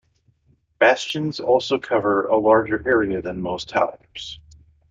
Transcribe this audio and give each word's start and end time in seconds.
Bastions 0.79 1.39
also 1.39 1.77
cover 1.77 2.25
a 2.25 2.35
larger 2.35 2.81
area 2.89 3.21
than 3.21 3.39
most 3.39 3.69
towers. 3.69 4.39